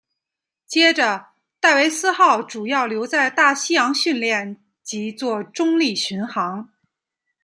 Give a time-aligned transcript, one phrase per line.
[0.65, 1.27] 接着
[1.59, 6.69] 戴维斯号主要留在大西洋训练及作中立巡航。